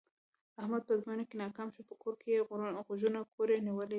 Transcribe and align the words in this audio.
احمد 0.61 0.81
په 0.85 0.91
ازموینه 0.95 1.23
کې 1.27 1.35
ناکام 1.43 1.67
شوی، 1.73 1.85
په 1.89 1.95
کور 2.01 2.13
کې 2.21 2.29
یې 2.33 2.45
غوږونه 2.87 3.19
کوړی 3.35 3.57
نیولي 3.67 3.87
دي. 3.87 3.89